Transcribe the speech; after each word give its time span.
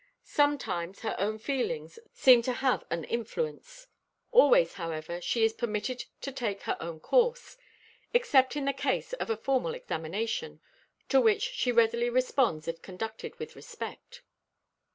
Sometimes 0.23 1.01
her 1.01 1.15
own 1.19 1.37
feelings 1.37 1.99
seem 2.11 2.41
to 2.41 2.53
have 2.53 2.83
an 2.89 3.03
influence. 3.03 3.85
Always, 4.31 4.73
however, 4.73 5.21
she 5.21 5.43
is 5.43 5.53
permitted 5.53 6.05
to 6.21 6.31
take 6.31 6.63
her 6.63 6.75
own 6.79 6.99
course, 6.99 7.55
except 8.11 8.55
in 8.55 8.65
the 8.65 8.73
case 8.73 9.13
of 9.13 9.29
a 9.29 9.37
formal 9.37 9.75
examination, 9.75 10.59
to 11.09 11.21
which 11.21 11.43
she 11.43 11.71
readily 11.71 12.09
responds 12.09 12.67
if 12.67 12.81
conducted 12.81 13.37
with 13.37 13.55
respect. 13.55 14.23